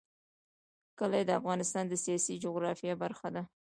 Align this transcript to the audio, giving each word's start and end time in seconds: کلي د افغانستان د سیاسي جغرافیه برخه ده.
کلي 0.99 1.21
د 1.25 1.31
افغانستان 1.39 1.83
د 1.87 1.93
سیاسي 2.03 2.33
جغرافیه 2.43 2.93
برخه 3.03 3.27
ده. 3.35 3.43